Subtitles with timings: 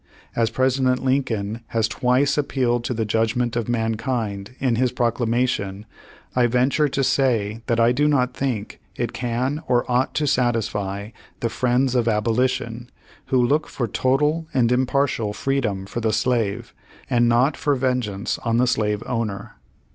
[0.35, 5.85] As President Lincoln has twice appealed to the judgment of mankind in his proclamation,
[6.35, 11.11] I venture to say that I do not think it can or ought to satisfy
[11.41, 12.89] the friends of Abolition,
[13.27, 16.73] who look for total and impartial freedom for the slave,
[17.07, 19.53] and not for vengeance on the slave owner."